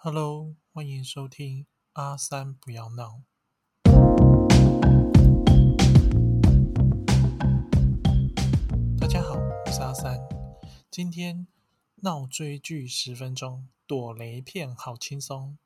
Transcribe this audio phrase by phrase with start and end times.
[0.00, 3.24] Hello，欢迎收听阿三不要闹。
[9.00, 10.20] 大家好，我是阿三。
[10.88, 11.48] 今天
[11.96, 15.58] 闹追剧十分钟，躲雷片好轻松。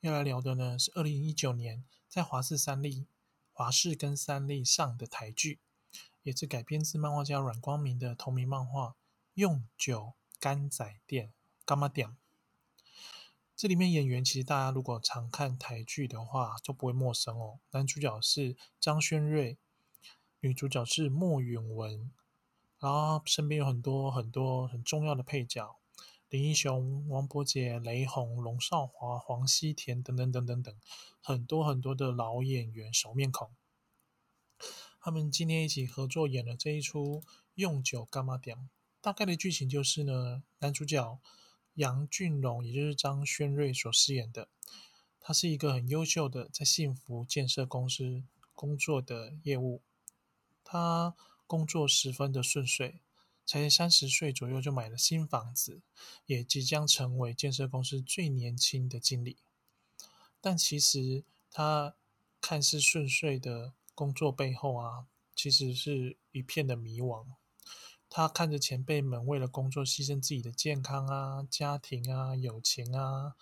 [0.00, 3.06] 要来聊的呢是二零一九年在华视三立、
[3.52, 5.60] 华视跟三立上的台剧，
[6.24, 8.88] 也是改编自漫画家阮光明的同名漫画
[9.34, 11.28] 《用酒干仔店》
[11.64, 12.16] 干妈店。
[13.56, 17.58] 这里面演员其实大家如果常看台剧的话，都不会陌生哦。
[17.70, 19.56] 男主角是张轩瑞，
[20.40, 22.12] 女主角是莫允文，
[22.78, 25.78] 然后身边有很多很多很重要的配角，
[26.28, 30.74] 林英雄、王伯杰、雷洪、龙少华、黄西田等等等等等，
[31.22, 33.50] 很多很多的老演员、熟面孔。
[35.00, 37.20] 他们今天一起合作演了这一出
[37.54, 38.54] 《用酒干嘛点》，
[39.00, 41.18] 大概的剧情就是呢，男主角。
[41.76, 44.48] 杨俊荣，也就是张轩瑞所饰演的，
[45.20, 48.22] 他是一个很优秀的在幸福建设公司
[48.54, 49.80] 工作的业务。
[50.64, 51.14] 他
[51.46, 53.00] 工作十分的顺遂，
[53.44, 55.80] 才三十岁左右就买了新房子，
[56.26, 59.36] 也即将成为建设公司最年轻的经理。
[60.40, 61.94] 但其实他
[62.40, 67.26] 看似顺遂的工作背后啊，其实是一片的迷惘。
[68.08, 73.34] 他看着前辈们为了工作牺牲自己的健康啊、家庭啊、友情啊，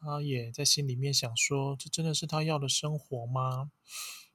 [0.00, 3.70] 他也在心里面想说：这真的是他要的生活吗？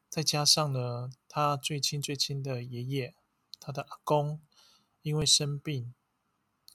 [0.07, 3.15] 再加上呢，他最亲最亲的爷爷，
[3.59, 4.39] 他的阿公，
[5.01, 5.93] 因为生病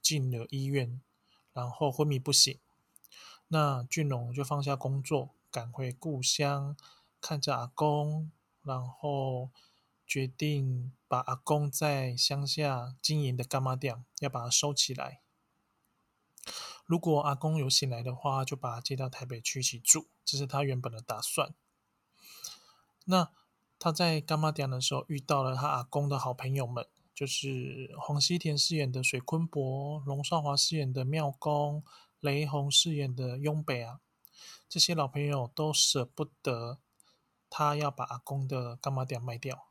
[0.02, 1.00] 进了医院，
[1.52, 2.58] 然后昏迷不醒。
[3.46, 6.76] 那俊龙就放下工作，赶回故乡，
[7.20, 8.30] 看着阿公，
[8.62, 9.50] 然后。
[10.08, 15.20] 决定把阿公在乡下经营的干妈店要把它收起来。
[16.86, 21.54] 如果阿公有醒来的话，就把他接到台北去一起住，这是他原本的打算。
[23.04, 23.30] 那
[23.78, 31.84] 他在干妈店的时候遇到了他阿公的好朋友们，就是黄西田饰演的水坤伯、龙少华饰演的妙公、
[32.20, 34.00] 雷洪饰演的雍北啊，
[34.66, 36.78] 这些老朋友都舍不得
[37.50, 39.67] 他要把阿公的干妈店卖掉。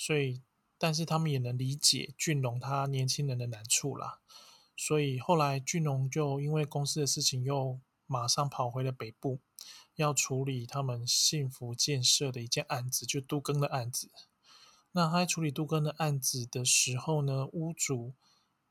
[0.00, 0.42] 所以，
[0.78, 4.20] 但是他们也能理解俊龙他年轻人的难处啦。
[4.76, 9.40] 所以后来俊龙就因为公司的事情，又马上跑回了北部，
[9.96, 14.08] 要处理他们幸福建设的一件案子，就杜更的案子。
[14.92, 18.14] 那他在处理杜更的案子的时候呢，屋主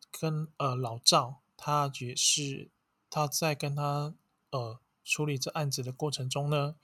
[0.09, 2.71] 跟呃老赵，他也是
[3.09, 4.15] 他在跟他
[4.51, 6.77] 呃处理这案子的过程中呢。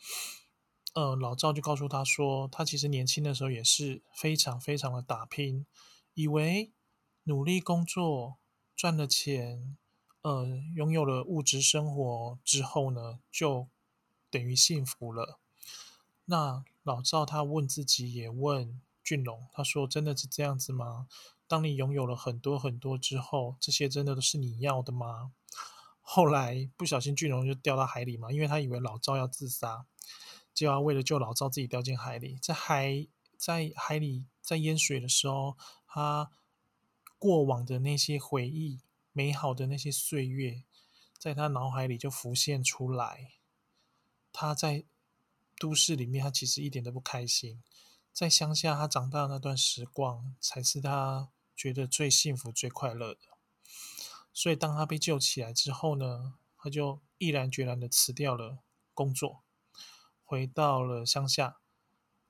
[0.93, 5.65] 呃，老赵就告诉他说，他其实年轻的时候也是非常非常的打拼，
[6.13, 6.71] 以为
[7.23, 8.37] 努力工作
[8.75, 9.75] 赚了钱，
[10.21, 10.45] 呃，
[10.75, 13.67] 拥有了物质生活之后呢，就
[14.29, 15.39] 等于幸福了。
[16.25, 21.07] 那老赵他问自己，也问俊龙，他说：“真的是这样子吗？
[21.47, 25.33] 当你拥有了很多很多之后，这些真的都是你要的吗？”
[26.05, 29.85] 后来不小心，俊龙就掉到海里嘛，因为他以为老赵要自杀。
[30.53, 36.29] 就要为了救老赵，自己掉进海里，在海在海里在淹水的时候，他
[37.17, 38.81] 过往的那些回忆、
[39.11, 40.63] 美好的那些岁月，
[41.17, 43.31] 在他脑海里就浮现出来。
[44.31, 44.85] 他在
[45.57, 47.61] 都市里面，他其实一点都不开心；
[48.11, 53.21] 在乡下，他长大那段时光，才是他觉得最幸福、最快乐的。
[54.33, 58.59] 所以，当他被救起来之后呢，他就毅然决然的辞掉了
[58.93, 59.43] 工作。
[60.33, 61.57] 回到了乡下，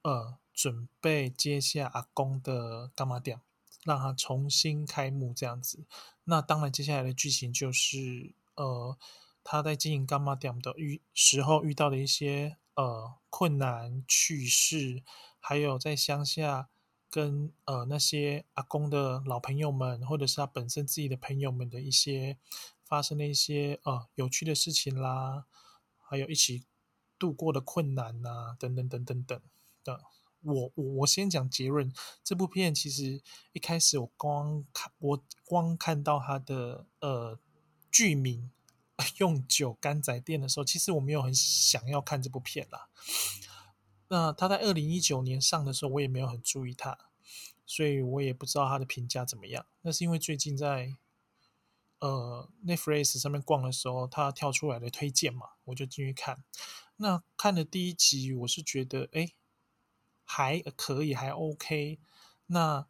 [0.01, 3.39] 呃，准备接下阿公的干妈店，
[3.85, 5.85] 让他重新开幕这样子。
[6.25, 8.97] 那当然，接下来的剧情就是，呃，
[9.41, 15.01] 他在经营干妈店的遇时候遇到的一些呃困难趣事，
[15.39, 16.67] 还有在乡下
[17.09, 22.37] 跟呃那些阿公的老朋友们，或者是他本身自己的朋友们的一些
[22.83, 25.45] 发生的一些呃有趣的事情啦，
[26.01, 26.65] 还有一起。
[27.23, 29.41] 度过的困难呐，等等等等等
[29.81, 30.01] 的。
[30.41, 31.89] 我我我先讲结论。
[32.21, 33.21] 这部片其实
[33.53, 37.39] 一开始我光看我光看到它的呃
[37.89, 38.51] 剧名
[39.19, 42.89] “用酒干仔店”的时候，其实我没有很想要看这部片啦。
[44.09, 46.97] 那他在二零一九年上的时候，我也没有很注意它，
[47.65, 49.65] 所以我也不知道它的评价怎么样。
[49.83, 50.97] 那是因为最近在
[52.03, 56.43] 呃 Netflix 上面逛的时候，它跳出来的推荐嘛，我就进去看。
[56.97, 59.31] 那看了第一集，我是觉得哎
[60.25, 61.99] 还可以，还 OK。
[62.47, 62.85] 那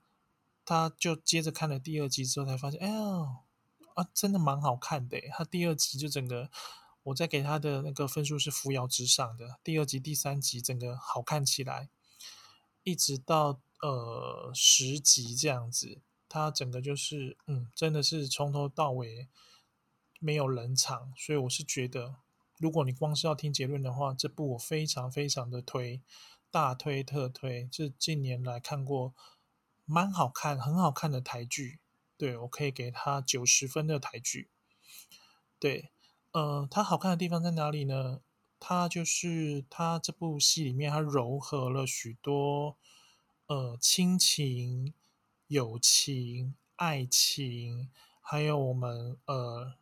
[0.66, 3.44] 他就接着看了第二集之后，才发现，哎呀
[3.94, 5.22] 啊，真的蛮好看的。
[5.32, 6.50] 他第二集就整个
[7.04, 9.60] 我在给他的那个分数是扶摇直上的。
[9.64, 11.90] 第二集、第三集整个好看起来，
[12.82, 16.02] 一直到呃十集这样子，
[16.34, 19.28] 它整个就是嗯，真的是从头到尾
[20.20, 22.16] 没有冷场，所以我是觉得，
[22.58, 26.02] 如果你光是要听结论的话，这部我非常非常的推，
[26.50, 29.14] 大推特推，是近年来看过
[29.86, 31.78] 蛮好看、很好看的台剧。
[32.18, 34.50] 对我可以给他九十分的台剧。
[35.60, 35.92] 对，
[36.32, 38.22] 呃，它好看的地方在哪里呢？
[38.60, 42.76] 它就是它这部戏里面，它糅合了许多
[43.46, 44.96] 呃亲情、
[45.54, 47.90] 友情、爱情，
[48.20, 49.74] 还有我们呃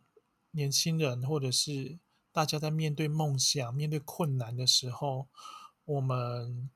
[0.52, 1.98] 年轻人或者是
[2.32, 5.28] 大家在面对梦想、面对困难的时候，
[5.86, 6.70] 我们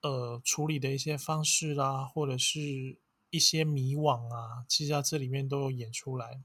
[0.00, 2.98] 呃处理的一些方式啦，或者是。
[3.34, 6.42] 一些迷惘啊，其实在这里面都有演出来。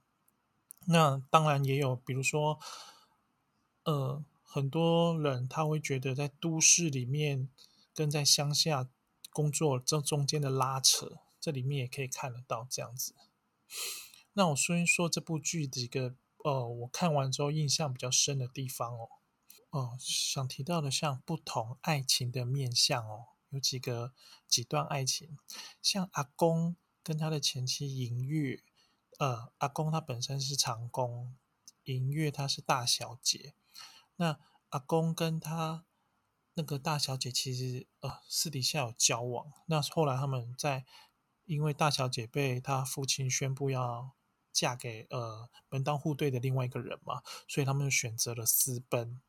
[0.86, 2.62] 那当然也有，比如说，
[3.83, 7.50] 呃，很多人他会觉得在都市里面
[7.94, 8.88] 跟在乡下
[9.31, 13.15] 工作这中间的拉扯，这里面也可以看得到这样子。
[14.33, 19.07] 那我说一说这部剧几个，呃，我看完之后印象比较深的地方哦。
[19.69, 23.27] 哦，想提到的像不同爱情的面相哦。
[23.51, 24.11] 有几个
[24.45, 25.38] 几段爱情，
[25.81, 28.61] 像阿公跟他的前妻银月，
[29.17, 31.33] 呃，阿公他本身是长工，
[31.85, 33.53] 银月她是大小姐。
[34.17, 35.85] 那阿公跟他
[36.55, 40.85] 那个大小姐其实呃私底下有交往，那后来他们在
[41.47, 44.11] 因为大小姐被她父亲宣布要
[44.51, 49.19] 嫁给呃门当户对的另外一个人嘛，所以他们选择了私奔。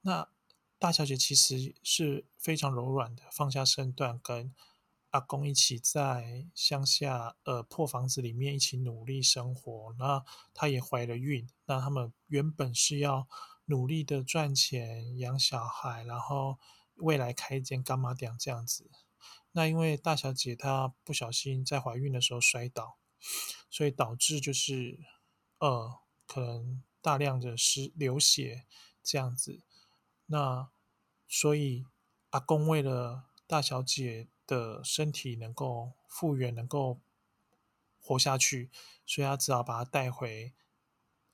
[0.00, 0.28] 那
[0.78, 4.54] 大小姐其实是非常柔软的，放下身段，跟
[5.10, 9.94] 阿公一起在乡下呃破房子里面一起努力生活。
[9.98, 10.24] 那
[10.54, 13.26] 她也怀了孕，那他们原本是要
[13.66, 16.58] 努力的赚钱养小孩，然后
[16.94, 18.90] 未来开一间干妈店这样子。
[19.52, 22.98] 那因为大小姐她不小心在怀孕的时候摔倒，
[23.70, 24.98] 所以导致就是
[25.58, 28.66] 呃可能大量的失流血
[29.02, 29.62] 这样子。
[30.26, 30.68] 那
[31.28, 31.86] 所以
[32.30, 37.00] 阿公为了大小姐的身体能够复原，能够
[38.00, 38.70] 活下去，
[39.06, 40.52] 所以他只好把她带回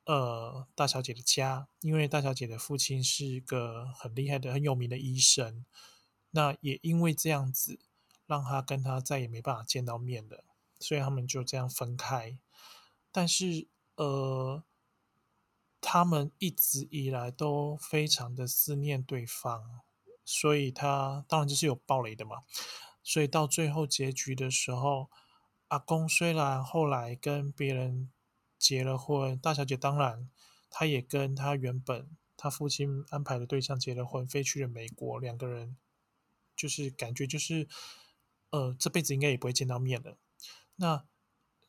[0.04, 1.68] 呃大小姐的家。
[1.80, 5.64] 因为大小姐的父亲是个很厉害的、很有名的医生。
[6.32, 7.78] 那也因为这样子，
[8.26, 10.44] 让他跟他再也没办法见到面了，
[10.78, 12.36] 所以他们就这样分开。
[13.10, 14.64] 但是呃。
[15.84, 19.80] 他们一直以来都非常的思念对方，
[20.24, 22.44] 所以他当然就是有暴雷的嘛。
[23.02, 25.10] 所以到最后结局的时候，
[25.66, 28.12] 阿公虽然后来跟别人
[28.56, 30.30] 结了婚，大小姐当然
[30.70, 35.76] 她也跟她原本她父亲安排的对象结了婚，飞去了美国，两个人
[36.62, 37.68] 就是感觉就是
[38.50, 40.16] 呃这辈子应该也不会见到面了。
[40.76, 41.04] 那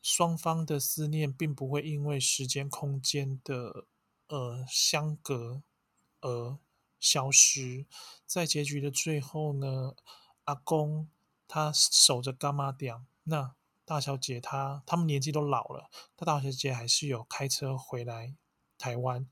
[0.00, 3.86] 双方的思念并不会因为时间空间的。
[4.28, 5.62] 呃，相隔
[6.22, 6.58] 而
[6.98, 7.84] 消失，
[8.26, 9.94] 在结局的最后呢，
[10.44, 11.10] 阿公
[11.46, 13.54] 他守着干妈店，那
[13.84, 18.34] 大小姐她他们年纪都老了，他大小姐还是有开车回来
[18.78, 19.28] 台湾，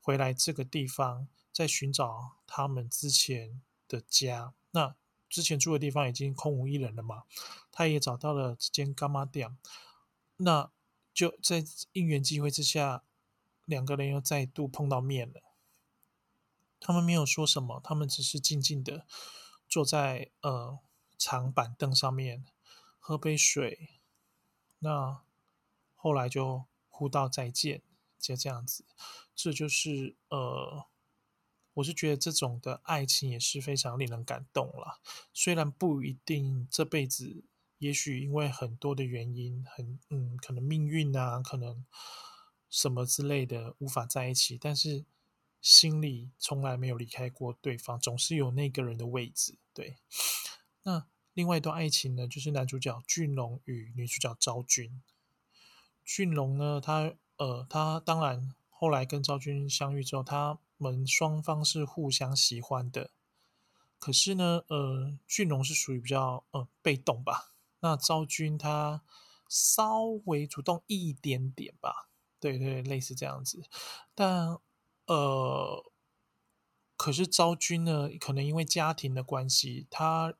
[0.00, 4.54] 回来这个地方，在寻找他们之前的家。
[4.70, 4.94] 那
[5.28, 7.24] 之前住的地方已经空无一人了嘛，
[7.70, 9.56] 他也找到了这间干妈店，
[10.38, 10.70] 那
[11.12, 13.02] 就在应缘机会之下。
[13.64, 15.42] 两个人又再度碰到面了，
[16.78, 19.04] 他们没有说什么，他们只是静静的
[19.68, 20.78] 坐在呃
[21.18, 22.44] 长板凳上面
[23.00, 23.90] 喝杯水，
[24.78, 25.20] 那
[25.96, 27.82] 后来就互道再见，
[28.20, 28.84] 就这样子。
[29.34, 30.86] 这就是呃，
[31.76, 35.00] 我是觉得这种的爱情也是非常令人感动了。
[35.32, 37.44] 虽然不一定这辈子，
[37.78, 41.86] 也许因为很多的原因，很嗯，可能命运啊，可能。
[42.68, 45.04] 什么之类的无法在一起，但是
[45.62, 49.56] 心里从来没有离开过对方，总是有那个人的位置。
[49.72, 49.96] 对，
[50.82, 55.00] 那另外一段爱情呢，就是男主角俊龙与女主角昭君。
[56.04, 63.10] 俊龙呢，他呃，他当然后来跟昭君相遇之后，他们双方是互相喜欢的。
[63.98, 69.02] 可是呢，呃，俊龙是属于比较呃被动吧，那昭君她
[69.48, 72.10] 稍微主动一点点吧。
[72.38, 73.64] 对对，类似这样子，
[74.14, 74.58] 但
[75.06, 75.90] 呃，
[76.96, 80.34] 可是昭君呢，可能因为家庭的关系，她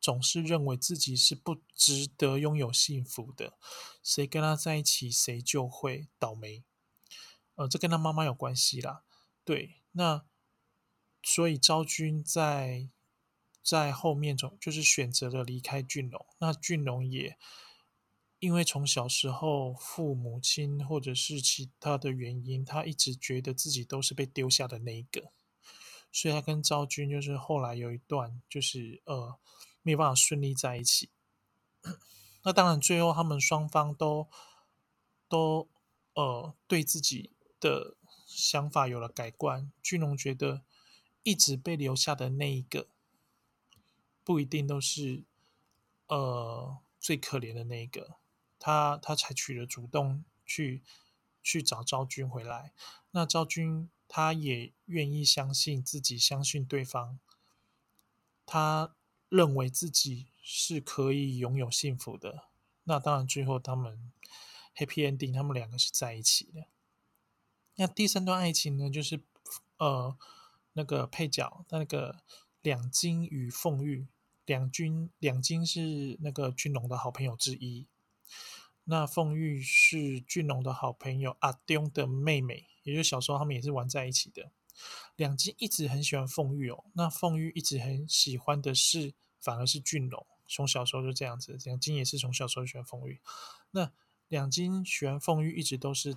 [0.00, 3.58] 总是认为自己是不值得拥有幸福的，
[4.02, 6.64] 谁跟她在一起，谁就会倒霉。
[7.56, 9.02] 呃，这跟她妈妈有关系啦。
[9.46, 10.26] 对，那
[11.22, 12.90] 所以昭君在
[13.62, 17.38] 在后面总就是选择了离开俊龙，那俊龙也
[18.40, 25.32] 因为从小时候父母亲或者是其他的原因，他一直觉得自己都是被丢下的那一个，
[26.10, 29.38] 所以他跟昭君就是后来有一段就是呃
[29.82, 31.10] 没有办法顺利在一起。
[32.42, 34.28] 那当然，最后他们双方都
[35.28, 35.68] 都
[36.14, 37.96] 呃对自己的
[38.36, 39.72] 想法有了改观。
[39.82, 40.62] 俊龙觉得
[41.22, 42.88] 一直被留下的那一个
[44.22, 45.24] 不一定都是
[46.08, 48.18] 呃最可怜的那一个，
[48.58, 50.82] 他他采取了主动去
[51.42, 52.72] 去找昭君回来。
[53.12, 57.18] 那昭君他也愿意相信自己，相信对方，
[58.44, 58.94] 他
[59.28, 60.28] 认为自己。
[60.48, 62.44] 是可以拥有幸福的。
[62.84, 64.12] 那当然，最后他们
[64.76, 66.68] happy ending，他们两个是在一起的。
[67.76, 69.20] 那第三段爱情呢，就是
[69.78, 70.16] 呃
[70.72, 72.22] 那个配角他那个
[72.62, 74.08] 两金与凤玉，
[74.44, 77.86] 两君两金是那个俊龙的好朋友之一。
[78.84, 84.50] 那凤玉是俊龙的好朋友阿东的妹妹，也就是小时候他们也是玩在一起的。
[85.16, 90.26] 两金一直很喜欢凤玉哦，那凤玉一直很喜欢的是反而是俊龙。
[90.46, 93.20] 从小时候就这样子，两金也是从小时候喜欢凤玉。
[93.72, 93.90] 那
[94.28, 96.16] 两金喜欢凤玉，一直都是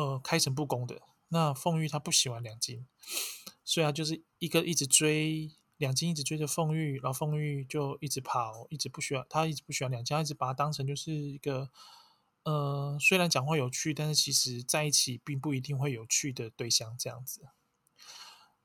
[0.00, 1.02] 呃开诚布公的。
[1.28, 2.86] 那凤玉他不喜欢两金，
[3.64, 11.70] 所以他就是一个一直追两金，一直追着凤玉，然后凤玉就一直跑，一直不喜欢他，一直不喜欢两金，一直把他当成就是一个
[12.44, 17.48] 呃虽然讲话有趣，但是其实在一起并不一定会有趣的对象这样子。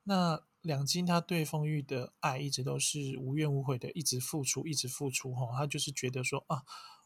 [0.04, 0.46] 那。
[0.65, 5.56] 两金他对凤玉的爱一直都是无怨无悔的，一直付出，一直付出哈。
[5.56, 6.63] 他就是觉得说啊，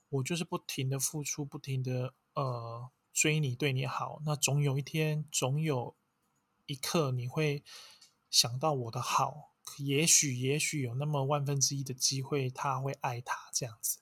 [0.08, 4.22] 我就是不停的付出，不停的呃追你，对你好。
[4.26, 5.94] 那总有一天，总有
[6.68, 7.66] 一刻你会
[8.30, 14.00] 想到我的好，也许也许有那么万分之一的机会，他会爱他这样子。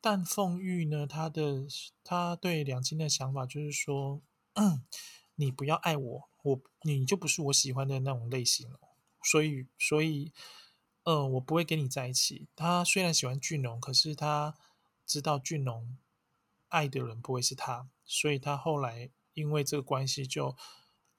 [0.00, 1.66] 但凤玉呢，他的
[2.04, 4.22] 他对两金的想法就是说，
[5.34, 6.28] 你不要爱我。
[6.44, 8.78] 我你就不是我喜欢的那种类型了，
[9.24, 10.32] 所以所以，
[11.02, 12.46] 呃，我不会跟你在一起。
[12.54, 14.56] 他虽然喜欢俊龙，可是他
[15.04, 15.98] 知道俊龙
[16.72, 20.56] 爱的人不会是他，所以他后来因为这个关系就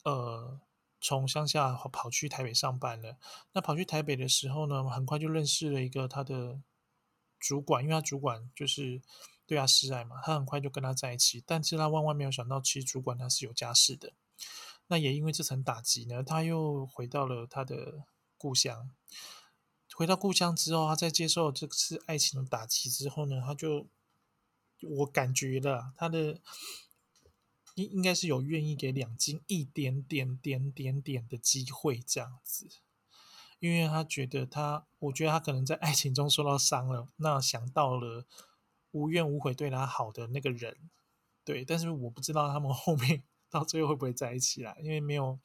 [0.04, 0.60] 呃
[1.00, 3.18] 从乡下跑去台北上班了。
[3.52, 6.60] 那跑去台北的时候呢，很快就认识了一个他的
[7.40, 9.02] 主管，因为他主管就是
[9.46, 11.44] 对他示爱嘛，他很快就跟他在一起。
[11.46, 14.14] 但是他万万没有想到，其实主管他是有家室的。
[14.88, 18.04] 那也因为这层打击呢，他又回到了他的
[18.38, 18.90] 故乡。
[19.96, 23.88] 回到故乡之后，他在接受这次爱情的打击之后呢，他就
[24.84, 26.40] 我感觉了他的
[27.76, 32.68] 应应该是有愿意给两金一点点点点点的机会这样子，
[33.60, 38.26] 因为他觉得他，我觉得他可能在爱情中受到伤了，那想到了
[38.92, 40.78] 无怨无悔对他好的那个人，
[41.44, 43.24] 对，但是我不知道他们后面。
[43.54, 44.76] 到最后会不会在一起啦？
[44.82, 45.40] 因为没有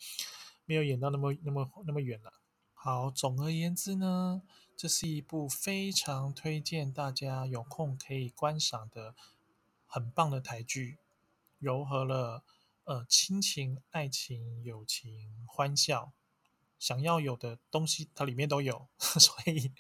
[0.65, 2.33] 没有演到那么那么那么远了。
[2.73, 4.41] 好，总而言之呢，
[4.79, 9.17] 这是一部非常推荐大家有空可以观赏的
[9.85, 10.99] 很棒的台剧，
[11.61, 12.45] 糅合了
[12.85, 16.13] 呃亲情、爱情、友情、欢笑，
[16.79, 19.73] 想要有的东西它里面都有， 所以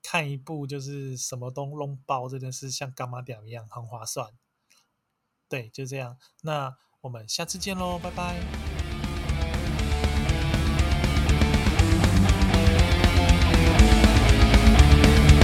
[0.00, 4.30] 看一部就是什么都弄包，真的是像干妈点一样很划算。
[5.48, 6.16] 对，就这样。
[6.42, 6.78] 那。
[7.02, 8.75] 我们下次见喽，拜拜。